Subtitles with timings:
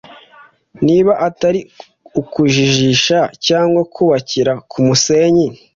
[0.85, 1.59] niba atari
[2.21, 5.47] ukujijisha cyangwa kubakira ku musenyi